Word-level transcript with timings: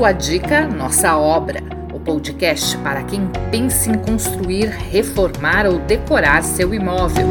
Sua 0.00 0.12
dica, 0.12 0.66
nossa 0.66 1.14
obra. 1.18 1.62
O 1.92 2.00
podcast 2.00 2.74
para 2.78 3.02
quem 3.02 3.28
pensa 3.50 3.90
em 3.90 3.98
construir, 3.98 4.68
reformar 4.68 5.66
ou 5.66 5.78
decorar 5.80 6.42
seu 6.42 6.72
imóvel. 6.72 7.26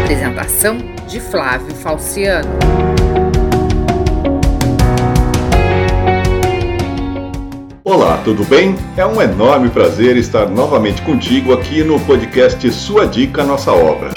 Apresentação 0.00 0.78
de 1.08 1.18
Flávio 1.18 1.74
Falciano. 1.74 2.48
Olá, 7.82 8.22
tudo 8.24 8.44
bem? 8.44 8.76
É 8.96 9.04
um 9.04 9.20
enorme 9.20 9.70
prazer 9.70 10.16
estar 10.16 10.46
novamente 10.46 11.02
contigo 11.02 11.52
aqui 11.52 11.82
no 11.82 11.98
podcast 11.98 12.70
Sua 12.70 13.08
Dica 13.08 13.42
Nossa 13.42 13.72
Obra. 13.72 14.12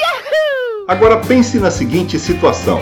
Agora 0.88 1.18
pense 1.18 1.58
na 1.58 1.72
seguinte 1.72 2.20
situação. 2.20 2.80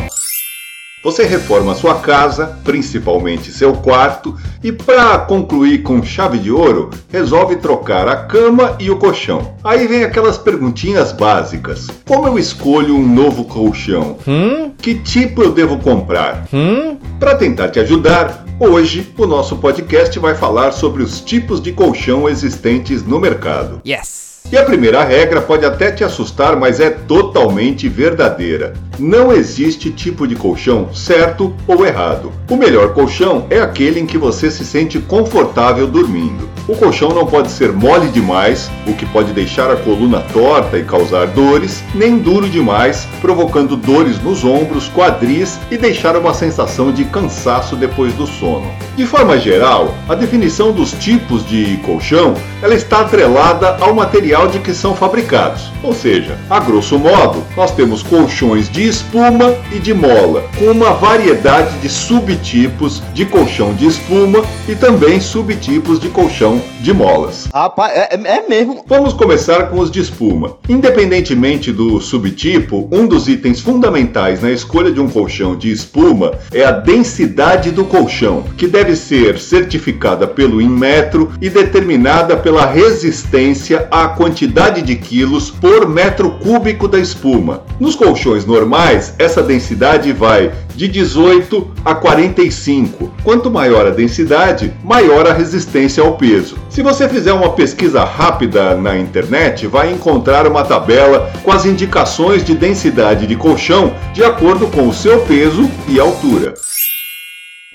Você 1.06 1.24
reforma 1.24 1.76
sua 1.76 2.00
casa, 2.00 2.58
principalmente 2.64 3.52
seu 3.52 3.74
quarto, 3.74 4.36
e 4.64 4.72
para 4.72 5.20
concluir 5.20 5.84
com 5.84 6.02
chave 6.02 6.40
de 6.40 6.52
ouro, 6.52 6.90
resolve 7.12 7.58
trocar 7.58 8.08
a 8.08 8.16
cama 8.16 8.76
e 8.80 8.90
o 8.90 8.98
colchão. 8.98 9.54
Aí 9.64 9.86
vem 9.86 10.04
aquelas 10.04 10.40
perguntinhas 10.40 11.12
básicas: 11.12 11.92
Como 12.08 12.28
eu 12.28 12.40
escolho 12.40 12.96
um 12.96 13.08
novo 13.08 13.46
colchão? 13.46 14.18
Hum? 14.28 14.72
Que 14.80 14.96
tipo 14.96 15.44
eu 15.44 15.52
devo 15.52 15.78
comprar? 15.78 16.48
Hum? 16.52 16.98
Para 17.20 17.36
tentar 17.36 17.70
te 17.70 17.80
ajudar, 17.80 18.44
hoje 18.60 19.14
o 19.16 19.28
nosso 19.28 19.58
podcast 19.58 20.18
vai 20.18 20.34
falar 20.34 20.72
sobre 20.72 21.04
os 21.04 21.22
tipos 21.22 21.62
de 21.62 21.72
colchão 21.72 22.28
existentes 22.28 23.06
no 23.06 23.20
mercado. 23.20 23.80
Yes! 23.88 24.26
E 24.52 24.58
a 24.58 24.64
primeira 24.64 25.04
regra 25.04 25.42
pode 25.42 25.66
até 25.66 25.92
te 25.92 26.04
assustar, 26.04 26.56
mas 26.56 26.80
é 26.80 26.95
totalmente 27.08 27.88
verdadeira. 27.88 28.74
Não 28.98 29.32
existe 29.32 29.92
tipo 29.92 30.28
de 30.28 30.36
colchão 30.36 30.94
certo 30.94 31.56
ou 31.68 31.86
errado. 31.86 32.32
O 32.50 32.56
melhor 32.56 32.94
colchão 32.94 33.46
é 33.50 33.60
aquele 33.60 34.00
em 34.00 34.06
que 34.06 34.18
você 34.18 34.50
se 34.50 34.66
sente 34.66 35.00
confortável 35.00 35.88
dormindo. 35.88 36.55
O 36.68 36.76
colchão 36.76 37.10
não 37.10 37.28
pode 37.28 37.52
ser 37.52 37.72
mole 37.72 38.08
demais, 38.08 38.72
o 38.88 38.94
que 38.94 39.06
pode 39.06 39.32
deixar 39.34 39.70
a 39.70 39.76
coluna 39.76 40.22
torta 40.34 40.80
e 40.80 40.84
causar 40.84 41.28
dores, 41.28 41.84
nem 41.94 42.18
duro 42.18 42.50
demais, 42.50 43.08
provocando 43.22 43.76
dores 43.76 44.20
nos 44.20 44.44
ombros, 44.44 44.90
quadris 44.90 45.60
e 45.70 45.78
deixar 45.78 46.18
uma 46.18 46.34
sensação 46.34 46.92
de 46.92 47.06
cansaço 47.06 47.76
depois 47.76 48.14
do 48.14 48.26
sono. 48.26 48.66
De 48.96 49.06
forma 49.06 49.38
geral, 49.38 49.94
a 50.10 50.16
definição 50.16 50.72
dos 50.72 50.92
tipos 50.94 51.46
de 51.46 51.78
colchão 51.86 52.34
ela 52.64 52.74
está 52.74 53.02
atrelada 53.02 53.78
ao 53.80 53.94
material 53.94 54.48
de 54.48 54.58
que 54.58 54.74
são 54.74 54.96
fabricados. 54.96 55.70
Ou 55.84 55.94
seja, 55.94 56.36
a 56.50 56.60
grosso 56.60 56.98
modo, 56.98 57.44
nós 57.56 57.72
temos 57.76 58.02
colchões 58.02 58.70
de 58.70 58.88
espuma 58.88 59.54
e 59.72 59.78
de 59.78 59.94
mola, 59.94 60.46
com 60.58 60.72
uma 60.72 60.94
variedade 60.94 61.78
de 61.78 61.90
subtipos 61.90 63.04
de 63.14 63.24
colchão 63.26 63.74
de 63.76 63.86
espuma 63.86 64.44
e 64.68 64.74
também 64.74 65.20
subtipos 65.22 66.00
de 66.00 66.10
colchão 66.10 66.55
de 66.82 66.94
molas. 66.94 67.48
Rapaz, 67.54 67.94
é, 67.94 68.16
é, 68.16 68.38
é 68.38 68.48
mesmo. 68.48 68.84
Vamos 68.88 69.14
começar 69.14 69.70
com 69.70 69.80
os 69.80 69.92
de 69.92 70.00
espuma. 70.00 70.58
Independentemente 70.68 71.72
do 71.72 72.00
subtipo, 72.00 72.88
um 72.92 73.06
dos 73.06 73.28
itens 73.28 73.60
fundamentais 73.60 74.42
na 74.42 74.52
escolha 74.52 74.92
de 74.92 75.00
um 75.00 75.10
colchão 75.10 75.56
de 75.56 75.72
espuma 75.72 76.34
é 76.52 76.64
a 76.64 76.72
densidade 76.72 77.72
do 77.72 77.86
colchão, 77.86 78.44
que 78.58 78.68
deve 78.68 78.96
ser 78.96 79.40
certificada 79.40 80.28
pelo 80.28 80.62
Inmetro 80.62 81.32
e 81.42 81.50
determinada 81.50 82.38
pela 82.38 82.66
resistência 82.66 83.88
à 83.92 84.08
quantidade 84.08 84.82
de 84.82 84.96
quilos 84.96 85.50
por 85.50 85.88
metro 85.88 86.32
cúbico 86.40 86.88
da 86.88 87.00
espuma. 87.00 87.64
Nos 87.80 87.96
colchões 87.96 88.46
normais, 88.46 89.14
essa 89.18 89.42
densidade 89.42 90.12
vai 90.12 90.52
de 90.76 90.88
18 90.88 91.72
a 91.84 91.96
45. 91.96 93.12
Quanto 93.24 93.50
maior 93.50 93.88
a 93.88 93.92
densidade, 93.92 94.74
maior 94.84 95.28
a 95.28 95.34
resistência 95.34 96.04
ao 96.04 96.18
peso. 96.18 96.58
Se 96.70 96.82
você 96.82 97.08
fizer 97.08 97.34
uma 97.34 97.54
pesquisa 97.54 98.04
rápida 98.04 98.76
na 98.76 98.98
internet, 98.98 99.68
vai 99.68 99.92
encontrar 99.92 100.46
uma 100.48 100.64
tabela 100.64 101.32
com 101.44 101.52
as 101.52 101.66
indicações 101.66 102.44
de 102.44 102.54
densidade 102.54 103.26
de 103.26 103.36
colchão 103.36 103.94
de 104.14 104.24
acordo 104.24 104.68
com 104.68 104.88
o 104.88 104.94
seu 104.94 105.22
peso 105.22 105.70
e 105.88 106.00
altura. 106.00 106.54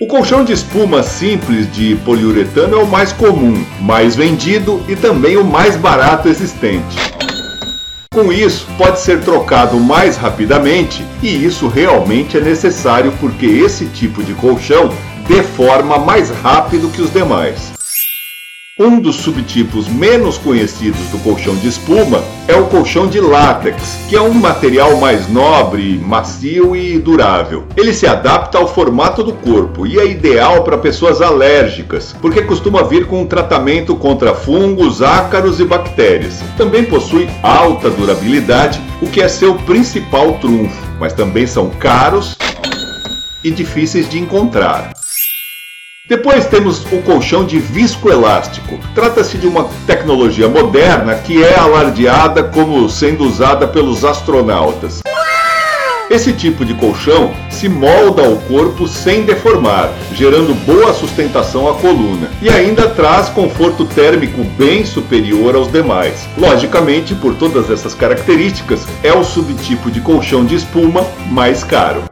O 0.00 0.06
colchão 0.06 0.43
de 0.43 0.53
espuma 0.53 1.03
simples 1.03 1.71
de 1.71 1.94
poliuretano 1.97 2.81
é 2.81 2.83
o 2.83 2.87
mais 2.87 3.12
comum, 3.12 3.62
mais 3.83 4.16
vendido 4.16 4.83
e 4.89 4.97
também 4.97 5.37
o 5.37 5.44
mais 5.44 5.77
barato 5.77 6.27
existente. 6.27 6.97
Com 8.12 8.32
isso, 8.32 8.66
pode 8.76 8.98
ser 8.98 9.21
trocado 9.21 9.78
mais 9.78 10.16
rapidamente 10.16 11.06
e 11.22 11.44
isso 11.44 11.69
realmente 11.69 12.37
é 12.37 12.41
necessário 12.41 13.12
porque 13.21 13.47
esse 13.47 13.87
tipo 13.87 14.25
de 14.25 14.34
colchão 14.34 14.91
deforma 15.28 15.97
mais 15.97 16.28
rápido 16.28 16.91
que 16.91 17.00
os 17.00 17.12
demais. 17.12 17.79
Um 18.80 18.98
dos 18.98 19.16
subtipos 19.16 19.86
menos 19.88 20.38
conhecidos 20.38 21.06
do 21.10 21.18
colchão 21.18 21.54
de 21.54 21.68
espuma 21.68 22.24
é 22.48 22.56
o 22.56 22.64
colchão 22.64 23.06
de 23.06 23.20
látex, 23.20 23.98
que 24.08 24.16
é 24.16 24.22
um 24.22 24.32
material 24.32 24.96
mais 24.96 25.28
nobre, 25.28 25.98
macio 25.98 26.74
e 26.74 26.98
durável. 26.98 27.66
Ele 27.76 27.92
se 27.92 28.06
adapta 28.06 28.56
ao 28.56 28.66
formato 28.66 29.22
do 29.22 29.34
corpo 29.34 29.86
e 29.86 29.98
é 29.98 30.06
ideal 30.06 30.64
para 30.64 30.78
pessoas 30.78 31.20
alérgicas, 31.20 32.16
porque 32.22 32.41
costuma 32.41 32.82
vir 32.82 33.06
com 33.06 33.20
um 33.20 33.26
tratamento 33.26 33.94
contra 33.94 34.34
fungos, 34.34 35.02
ácaros 35.02 35.60
e 35.60 35.66
bactérias. 35.66 36.42
Também 36.56 36.82
possui 36.82 37.28
alta 37.42 37.91
durabilidade, 37.91 38.80
o 39.02 39.06
que 39.06 39.20
é 39.20 39.28
seu 39.28 39.56
principal 39.56 40.38
trunfo, 40.38 40.82
mas 40.98 41.12
também 41.12 41.47
são 41.47 41.68
caros 41.68 42.34
e 43.44 43.50
difíceis 43.50 44.08
de 44.08 44.18
encontrar. 44.18 45.00
Depois 46.10 46.44
temos 46.47 46.84
o 46.91 47.00
colchão 47.03 47.44
de 47.44 47.60
viscoelástico. 47.60 48.81
Trata-se 48.97 49.38
de 49.38 49.47
uma 49.47 49.69
tecnologia 49.87 50.48
moderna 50.48 51.15
que 51.15 51.41
é 51.41 51.56
alardeada 51.56 52.43
como 52.43 52.91
sendo 52.91 53.22
usada 53.22 53.69
pelos 53.69 54.04
astronautas. 54.04 55.03
Esse 56.10 56.32
tipo 56.32 56.65
de 56.65 56.75
colchão 56.75 57.32
se 57.48 57.69
molda 57.69 58.22
ao 58.26 58.34
corpo 58.38 58.88
sem 58.88 59.22
deformar, 59.22 59.88
gerando 60.12 60.53
boa 60.66 60.93
sustentação 60.93 61.69
à 61.69 61.75
coluna 61.75 62.28
e 62.42 62.50
ainda 62.50 62.88
traz 62.88 63.28
conforto 63.28 63.84
térmico 63.84 64.42
bem 64.59 64.84
superior 64.84 65.54
aos 65.54 65.71
demais. 65.71 66.27
Logicamente, 66.37 67.15
por 67.15 67.37
todas 67.37 67.71
essas 67.71 67.94
características, 67.94 68.84
é 69.04 69.12
o 69.12 69.22
subtipo 69.22 69.88
de 69.92 70.00
colchão 70.00 70.44
de 70.44 70.56
espuma 70.56 71.06
mais 71.31 71.62
caro. 71.62 72.03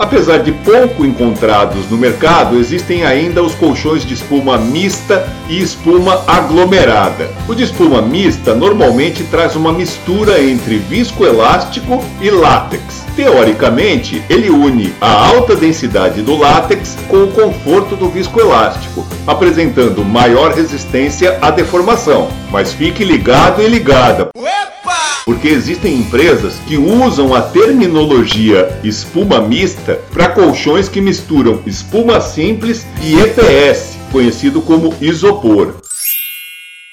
Apesar 0.00 0.38
de 0.38 0.50
pouco 0.50 1.04
encontrados 1.04 1.90
no 1.90 1.98
mercado, 1.98 2.58
existem 2.58 3.04
ainda 3.04 3.42
os 3.42 3.54
colchões 3.54 4.02
de 4.02 4.14
espuma 4.14 4.56
mista 4.56 5.28
e 5.46 5.60
espuma 5.60 6.24
aglomerada. 6.26 7.28
O 7.46 7.54
de 7.54 7.64
espuma 7.64 8.00
mista 8.00 8.54
normalmente 8.54 9.22
traz 9.24 9.54
uma 9.56 9.74
mistura 9.74 10.42
entre 10.42 10.78
viscoelástico 10.78 12.02
e 12.18 12.30
látex. 12.30 13.04
Teoricamente, 13.14 14.22
ele 14.30 14.48
une 14.48 14.94
a 15.02 15.12
alta 15.12 15.54
densidade 15.54 16.22
do 16.22 16.34
látex 16.34 16.96
com 17.06 17.24
o 17.24 17.32
conforto 17.32 17.94
do 17.94 18.08
viscoelástico, 18.08 19.06
apresentando 19.26 20.02
maior 20.02 20.54
resistência 20.54 21.36
à 21.42 21.50
deformação. 21.50 22.30
Mas 22.50 22.72
fique 22.72 23.04
ligado 23.04 23.60
e 23.60 23.68
ligada. 23.68 24.30
Porque 25.30 25.46
existem 25.46 25.94
empresas 25.94 26.58
que 26.66 26.76
usam 26.76 27.32
a 27.32 27.40
terminologia 27.40 28.80
espuma 28.82 29.40
mista 29.40 30.00
para 30.12 30.30
colchões 30.30 30.88
que 30.88 31.00
misturam 31.00 31.60
espuma 31.64 32.20
simples 32.20 32.84
e 33.00 33.14
EPS, 33.14 33.96
conhecido 34.10 34.60
como 34.60 34.92
isopor. 35.00 35.76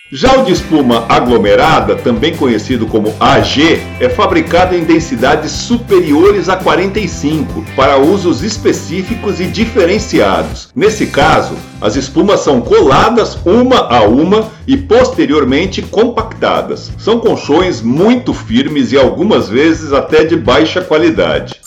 Já 0.09 0.37
o 0.37 0.45
de 0.45 0.53
espuma 0.53 1.05
aglomerada, 1.09 1.93
também 1.93 2.33
conhecido 2.33 2.87
como 2.87 3.13
AG, 3.19 3.81
é 3.99 4.07
fabricado 4.07 4.73
em 4.73 4.85
densidades 4.85 5.51
superiores 5.51 6.47
a 6.47 6.55
45 6.55 7.65
para 7.75 7.97
usos 7.97 8.41
específicos 8.41 9.41
e 9.41 9.47
diferenciados. 9.47 10.69
Nesse 10.73 11.07
caso, 11.07 11.55
as 11.81 11.97
espumas 11.97 12.39
são 12.39 12.61
coladas 12.61 13.37
uma 13.43 13.79
a 13.93 14.03
uma 14.03 14.49
e 14.65 14.77
posteriormente 14.77 15.81
compactadas. 15.81 16.89
São 16.97 17.19
colchões 17.19 17.81
muito 17.81 18.33
firmes 18.33 18.93
e 18.93 18.97
algumas 18.97 19.49
vezes 19.49 19.91
até 19.91 20.23
de 20.23 20.37
baixa 20.37 20.79
qualidade. 20.79 21.66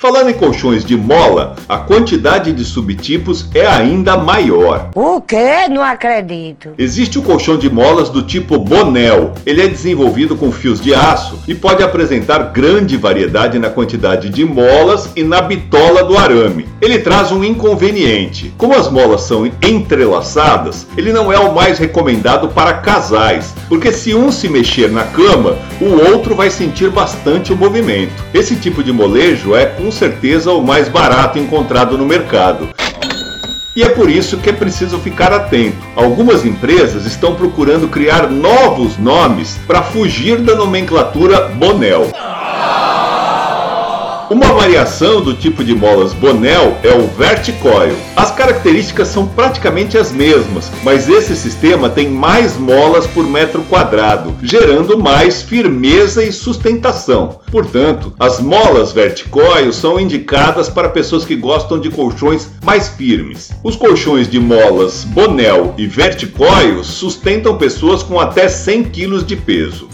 Falando 0.00 0.30
em 0.30 0.34
colchões 0.34 0.84
de 0.84 0.96
mola, 0.96 1.56
a 1.68 1.78
quantidade 1.78 2.52
de 2.52 2.64
subtipos 2.64 3.48
é 3.52 3.66
ainda 3.66 4.16
maior. 4.16 4.90
O 4.94 5.20
quê? 5.20 5.66
Não 5.68 5.82
acredito. 5.82 6.68
Existe 6.78 7.18
o 7.18 7.22
colchão 7.22 7.58
de 7.58 7.68
molas 7.68 8.08
do 8.08 8.22
tipo 8.22 8.60
Bonel. 8.60 9.34
Ele 9.44 9.60
é 9.60 9.66
desenvolvido 9.66 10.36
com 10.36 10.52
fios 10.52 10.80
de 10.80 10.94
aço 10.94 11.40
e 11.48 11.54
pode 11.54 11.82
apresentar 11.82 12.52
grande 12.52 12.96
variedade 12.96 13.58
na 13.58 13.70
quantidade 13.70 14.28
de 14.28 14.44
molas 14.44 15.10
e 15.16 15.24
na 15.24 15.42
bitola 15.42 16.04
do 16.04 16.16
arame. 16.16 16.68
Ele 16.80 17.00
traz 17.00 17.32
um 17.32 17.42
inconveniente. 17.42 18.54
Como 18.56 18.76
as 18.76 18.88
molas 18.88 19.22
são 19.22 19.50
entrelaçadas, 19.60 20.86
ele 20.96 21.12
não 21.12 21.32
é 21.32 21.40
o 21.40 21.52
mais 21.52 21.76
recomendado 21.76 22.50
para 22.50 22.74
casais, 22.74 23.52
porque 23.68 23.90
se 23.90 24.14
um 24.14 24.30
se 24.30 24.48
mexer 24.48 24.92
na 24.92 25.02
cama, 25.02 25.56
o 25.80 26.12
outro 26.12 26.36
vai 26.36 26.50
sentir 26.50 26.88
bastante 26.88 27.52
o 27.52 27.56
movimento. 27.56 28.12
Esse 28.32 28.54
tipo 28.54 28.80
de 28.80 28.92
molejo 28.92 29.56
é 29.56 29.66
com 29.66 29.87
com 29.88 29.92
certeza 29.92 30.52
o 30.52 30.62
mais 30.62 30.86
barato 30.86 31.38
encontrado 31.38 31.96
no 31.96 32.04
mercado. 32.04 32.68
E 33.74 33.82
é 33.82 33.88
por 33.88 34.10
isso 34.10 34.36
que 34.36 34.50
é 34.50 34.52
preciso 34.52 34.98
ficar 34.98 35.32
atento. 35.32 35.78
Algumas 35.96 36.44
empresas 36.44 37.06
estão 37.06 37.34
procurando 37.34 37.88
criar 37.88 38.28
novos 38.28 38.98
nomes 38.98 39.58
para 39.66 39.82
fugir 39.82 40.42
da 40.42 40.54
nomenclatura 40.54 41.48
Bonel. 41.48 42.12
Uma 44.30 44.52
variação 44.52 45.22
do 45.22 45.32
tipo 45.32 45.64
de 45.64 45.74
molas 45.74 46.12
Bonel 46.12 46.76
é 46.82 46.92
o 46.92 47.06
Verticoil. 47.06 47.96
As 48.14 48.30
características 48.30 49.08
são 49.08 49.26
praticamente 49.26 49.96
as 49.96 50.12
mesmas, 50.12 50.70
mas 50.84 51.08
esse 51.08 51.34
sistema 51.34 51.88
tem 51.88 52.10
mais 52.10 52.58
molas 52.58 53.06
por 53.06 53.26
metro 53.26 53.62
quadrado, 53.62 54.34
gerando 54.42 54.98
mais 54.98 55.40
firmeza 55.40 56.22
e 56.22 56.30
sustentação. 56.30 57.40
Portanto, 57.50 58.12
as 58.18 58.38
molas 58.38 58.92
Verticoil 58.92 59.72
são 59.72 59.98
indicadas 59.98 60.68
para 60.68 60.90
pessoas 60.90 61.24
que 61.24 61.34
gostam 61.34 61.80
de 61.80 61.88
colchões 61.88 62.50
mais 62.62 62.86
firmes. 62.86 63.50
Os 63.64 63.76
colchões 63.76 64.28
de 64.28 64.38
molas 64.38 65.04
Bonel 65.04 65.72
e 65.78 65.86
Verticoil 65.86 66.84
sustentam 66.84 67.56
pessoas 67.56 68.02
com 68.02 68.20
até 68.20 68.46
100 68.46 68.84
kg 68.84 69.24
de 69.24 69.36
peso. 69.36 69.88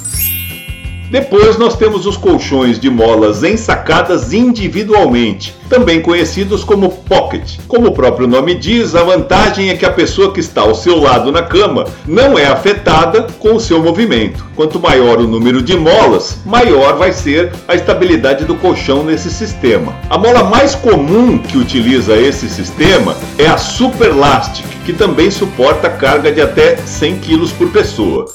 Depois 1.11 1.59
nós 1.59 1.77
temos 1.77 2.07
os 2.07 2.17
colchões 2.17 2.81
de 2.81 2.89
molas 2.91 3.43
ensacadas 3.45 4.33
individualmente, 4.33 5.55
também 5.69 6.01
conhecidos 6.01 6.65
como 6.65 6.91
pocket. 6.91 7.59
Como 7.69 7.89
o 7.89 7.93
próprio 7.93 8.27
nome 8.27 8.55
diz, 8.55 8.95
a 8.95 9.03
vantagem 9.03 9.71
é 9.71 9.77
que 9.77 9.85
a 9.85 9.93
pessoa 9.93 10.33
que 10.33 10.41
está 10.41 10.63
ao 10.63 10.75
seu 10.75 10.99
lado 10.99 11.31
na 11.31 11.43
cama 11.43 11.85
não 12.07 12.39
é 12.39 12.47
afetada 12.47 13.27
com 13.39 13.55
o 13.55 13.61
seu 13.61 13.83
movimento. 13.83 14.45
Quanto 14.57 14.81
maior 14.81 15.19
o 15.19 15.29
número 15.29 15.63
de 15.63 15.77
molas, 15.77 16.39
maior 16.45 16.97
vai 16.97 17.13
ser 17.13 17.53
a 17.69 17.75
estabilidade 17.75 18.45
do 18.45 18.55
colchão 18.55 19.05
nesse 19.05 19.31
sistema. 19.31 19.95
A 20.09 20.17
mola 20.17 20.45
mais 20.45 20.75
comum 20.75 21.39
que 21.39 21.59
utiliza 21.59 22.17
esse 22.17 22.49
sistema 22.49 23.17
é 23.39 23.47
a 23.47 23.59
Superlastic, 23.59 24.65
que 24.85 24.93
também 24.93 25.31
suporta 25.31 25.91
carga 25.91 26.33
de 26.33 26.41
até 26.41 26.77
100 26.77 27.19
kg 27.19 27.49
por 27.59 27.71
pessoa. 27.71 28.27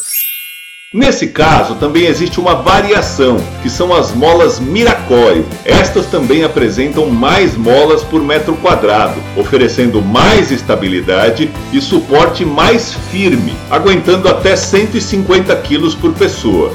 Nesse 0.91 1.27
caso, 1.27 1.75
também 1.75 2.07
existe 2.07 2.39
uma 2.39 2.55
variação, 2.55 3.37
que 3.61 3.69
são 3.69 3.93
as 3.93 4.11
molas 4.11 4.59
Miracoil. 4.59 5.45
Estas 5.63 6.07
também 6.07 6.43
apresentam 6.43 7.07
mais 7.11 7.55
molas 7.55 8.03
por 8.03 8.23
metro 8.23 8.55
quadrado, 8.55 9.21
oferecendo 9.37 10.01
mais 10.01 10.49
estabilidade 10.49 11.51
e 11.71 11.79
suporte 11.79 12.43
mais 12.43 12.91
firme, 13.11 13.53
aguentando 13.69 14.27
até 14.27 14.55
150 14.55 15.55
kg 15.57 15.95
por 15.97 16.11
pessoa. 16.15 16.73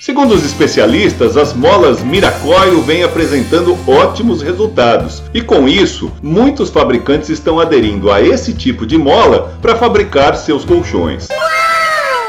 Segundo 0.00 0.32
os 0.32 0.42
especialistas, 0.42 1.36
as 1.36 1.52
molas 1.52 2.02
Miracoil 2.02 2.80
vêm 2.80 3.02
apresentando 3.02 3.76
ótimos 3.86 4.40
resultados 4.40 5.22
e 5.34 5.42
com 5.42 5.68
isso, 5.68 6.10
muitos 6.22 6.70
fabricantes 6.70 7.28
estão 7.28 7.60
aderindo 7.60 8.10
a 8.10 8.22
esse 8.22 8.54
tipo 8.54 8.86
de 8.86 8.96
mola 8.96 9.58
para 9.60 9.76
fabricar 9.76 10.34
seus 10.34 10.64
colchões. 10.64 11.28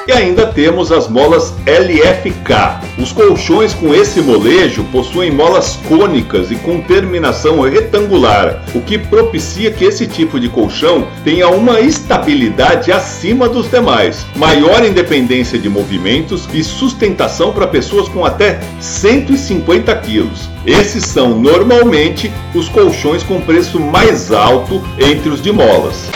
E 0.08 0.12
ainda 0.14 0.48
temos 0.48 0.90
as 0.90 1.10
molas 1.10 1.54
LFK. 1.66 2.80
Os 2.98 3.12
colchões 3.12 3.74
com 3.74 3.94
esse 3.94 4.22
molejo 4.22 4.86
possuem 4.86 5.30
molas 5.30 5.78
cônicas 5.86 6.50
e 6.50 6.56
com 6.56 6.80
terminação 6.80 7.60
retangular, 7.60 8.64
o 8.74 8.80
que 8.80 8.98
propicia 8.98 9.70
que 9.70 9.84
esse 9.84 10.08
tipo 10.08 10.40
de 10.40 10.48
colchão 10.48 11.06
tenha 11.26 11.50
uma 11.50 11.82
estabilidade 11.82 12.90
acima 12.90 13.50
dos 13.50 13.70
demais, 13.70 14.26
maior 14.38 14.86
independência 14.86 15.60
de 15.60 15.68
movimentos 15.68 16.48
e 16.54 16.64
sustentação 16.64 17.52
para 17.52 17.68
pessoas 17.68 18.08
com 18.08 18.24
até 18.24 18.62
150 18.80 19.94
quilos. 19.98 20.50
Esses 20.66 21.04
são 21.04 21.38
normalmente 21.38 22.32
os 22.56 22.70
colchões 22.70 23.24
com 23.24 23.42
preço 23.42 23.78
mais 23.78 24.32
alto 24.32 24.82
entre 24.98 25.30
os 25.30 25.42
de 25.42 25.52
molas. 25.52 26.10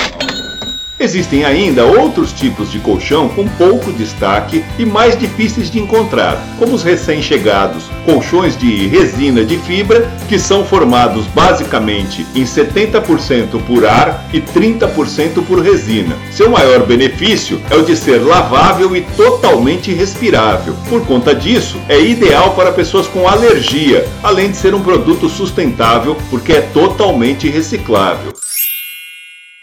Existem 1.01 1.44
ainda 1.44 1.83
outros 1.83 2.31
tipos 2.31 2.71
de 2.71 2.77
colchão 2.77 3.27
com 3.27 3.48
pouco 3.48 3.92
destaque 3.92 4.63
e 4.77 4.86
mais 4.86 5.18
difíceis 5.18 5.71
de 5.71 5.80
encontrar, 5.80 6.39
como 6.59 6.75
os 6.75 6.83
recém-chegados 6.83 7.86
colchões 8.06 8.56
de 8.56 8.86
resina 8.88 9.44
de 9.44 9.57
fibra, 9.57 10.07
que 10.30 10.38
são 10.38 10.63
formados 10.63 11.25
basicamente 11.25 12.24
em 12.36 12.44
70% 12.44 13.59
por 13.65 13.83
ar 13.83 14.30
e 14.31 14.39
30% 14.39 15.44
por 15.48 15.59
resina. 15.59 16.15
Seu 16.31 16.51
maior 16.51 16.86
benefício 16.86 17.59
é 17.71 17.75
o 17.75 17.83
de 17.83 17.98
ser 17.98 18.19
lavável 18.19 18.95
e 18.95 19.01
totalmente 19.01 19.92
respirável. 19.92 20.75
Por 20.88 21.03
conta 21.07 21.33
disso, 21.33 21.80
é 21.89 22.00
ideal 22.00 22.53
para 22.53 22.71
pessoas 22.71 23.07
com 23.07 23.27
alergia, 23.27 24.07
além 24.21 24.51
de 24.51 24.57
ser 24.57 24.75
um 24.75 24.83
produto 24.83 25.27
sustentável 25.27 26.15
porque 26.30 26.53
é 26.53 26.62
totalmente 26.62 27.50
reciclável. 27.50 28.31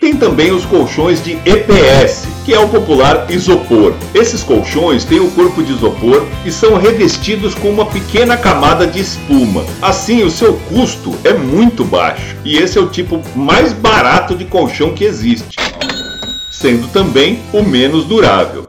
Tem 0.08 0.16
também 0.16 0.52
os 0.52 0.64
colchões 0.64 1.22
de 1.22 1.32
EPS, 1.44 2.26
que 2.46 2.54
é 2.54 2.58
o 2.58 2.66
popular 2.66 3.30
isopor. 3.30 3.92
Esses 4.14 4.42
colchões 4.42 5.04
têm 5.04 5.20
o 5.20 5.30
corpo 5.32 5.62
de 5.62 5.70
isopor 5.70 6.26
e 6.46 6.50
são 6.50 6.78
revestidos 6.78 7.54
com 7.54 7.68
uma 7.68 7.84
pequena 7.84 8.34
camada 8.34 8.86
de 8.86 9.00
espuma. 9.00 9.66
Assim, 9.82 10.22
o 10.22 10.30
seu 10.30 10.54
custo 10.54 11.14
é 11.24 11.34
muito 11.34 11.84
baixo 11.84 12.34
e 12.42 12.56
esse 12.56 12.78
é 12.78 12.80
o 12.80 12.88
tipo 12.88 13.20
mais 13.36 13.74
barato 13.74 14.34
de 14.34 14.46
colchão 14.46 14.94
que 14.94 15.04
existe, 15.04 15.56
sendo 16.50 16.88
também 16.88 17.40
o 17.52 17.62
menos 17.62 18.06
durável. 18.06 18.67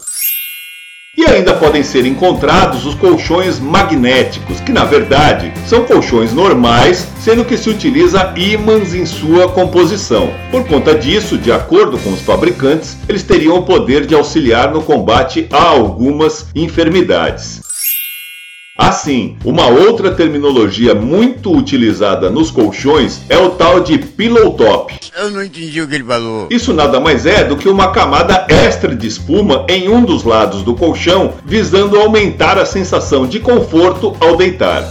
Ainda 1.30 1.54
podem 1.54 1.84
ser 1.84 2.08
encontrados 2.08 2.88
os 2.88 2.96
colchões 2.96 3.60
magnéticos, 3.60 4.60
que 4.60 4.72
na 4.72 4.84
verdade 4.84 5.54
são 5.68 5.86
colchões 5.86 6.34
normais, 6.34 7.08
sendo 7.22 7.46
que 7.46 7.56
se 7.56 7.70
utiliza 7.70 8.34
ímãs 8.36 8.96
em 8.96 9.06
sua 9.06 9.48
composição. 9.48 10.32
Por 10.50 10.66
conta 10.66 10.96
disso, 10.96 11.38
de 11.38 11.52
acordo 11.52 12.00
com 12.00 12.10
os 12.10 12.22
fabricantes, 12.22 12.98
eles 13.08 13.22
teriam 13.22 13.58
o 13.58 13.64
poder 13.64 14.08
de 14.08 14.16
auxiliar 14.16 14.74
no 14.74 14.82
combate 14.82 15.48
a 15.52 15.62
algumas 15.62 16.48
enfermidades. 16.56 17.62
Assim, 18.76 19.38
uma 19.46 19.68
outra 19.68 20.12
terminologia 20.12 20.96
muito 20.96 21.56
utilizada 21.56 22.30
nos 22.30 22.50
colchões 22.50 23.22
é 23.30 23.38
o 23.38 23.50
tal 23.50 23.82
de 23.82 24.00
pillow 24.00 24.54
top. 24.54 24.99
Eu 25.20 25.30
não 25.32 25.44
entendi 25.44 25.82
o 25.82 25.88
que 25.88 25.96
ele 25.96 26.04
falou. 26.06 26.48
Isso 26.50 26.74
nada 26.74 26.98
mais 26.98 27.26
é 27.26 27.44
do 27.44 27.58
que 27.58 27.68
uma 27.68 27.92
camada 27.92 28.48
extra 28.48 28.96
de 28.96 29.06
espuma 29.06 29.66
em 29.68 29.90
um 29.90 30.02
dos 30.06 30.24
lados 30.24 30.64
do 30.64 30.74
colchão, 30.74 31.34
visando 31.44 32.00
aumentar 32.00 32.58
a 32.58 32.66
sensação 32.66 33.28
de 33.28 33.38
conforto 33.38 34.16
ao 34.22 34.38
deitar. 34.38 34.88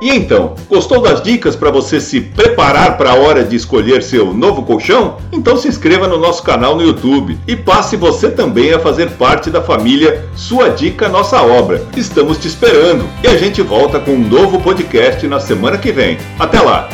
E 0.00 0.08
então, 0.08 0.54
gostou 0.66 1.02
das 1.02 1.22
dicas 1.22 1.54
para 1.54 1.70
você 1.70 2.00
se 2.00 2.22
preparar 2.22 2.96
para 2.96 3.10
a 3.10 3.14
hora 3.16 3.44
de 3.44 3.54
escolher 3.54 4.02
seu 4.02 4.32
novo 4.32 4.62
colchão? 4.62 5.18
Então 5.30 5.58
se 5.58 5.68
inscreva 5.68 6.08
no 6.08 6.16
nosso 6.16 6.42
canal 6.42 6.74
no 6.74 6.82
YouTube 6.82 7.38
e 7.46 7.54
passe 7.54 7.96
você 7.96 8.30
também 8.30 8.72
a 8.72 8.78
fazer 8.78 9.10
parte 9.10 9.50
da 9.50 9.60
família 9.60 10.24
Sua 10.34 10.70
Dica 10.70 11.06
Nossa 11.06 11.42
Obra. 11.42 11.82
Estamos 11.94 12.38
te 12.38 12.48
esperando 12.48 13.06
e 13.22 13.26
a 13.26 13.36
gente 13.36 13.60
volta 13.60 14.00
com 14.00 14.12
um 14.12 14.26
novo 14.26 14.58
podcast 14.58 15.26
na 15.26 15.38
semana 15.38 15.76
que 15.76 15.92
vem. 15.92 16.16
Até 16.38 16.62
lá! 16.62 16.88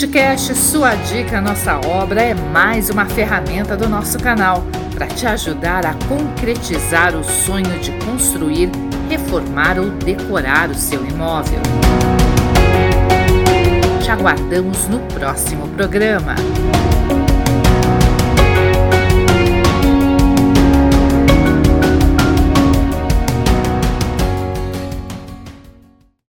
Podcast 0.00 0.54
Sua 0.54 0.94
Dica 0.94 1.42
Nossa 1.42 1.78
Obra 1.86 2.22
é 2.22 2.32
mais 2.32 2.88
uma 2.88 3.04
ferramenta 3.04 3.76
do 3.76 3.86
nosso 3.86 4.18
canal 4.18 4.64
para 4.94 5.06
te 5.06 5.26
ajudar 5.26 5.84
a 5.84 5.92
concretizar 6.08 7.14
o 7.14 7.22
sonho 7.22 7.78
de 7.80 7.92
construir, 8.06 8.70
reformar 9.10 9.78
ou 9.78 9.90
decorar 9.90 10.70
o 10.70 10.74
seu 10.74 11.04
imóvel. 11.04 11.60
Te 14.02 14.10
aguardamos 14.10 14.88
no 14.88 15.00
próximo 15.00 15.68
programa. 15.68 16.34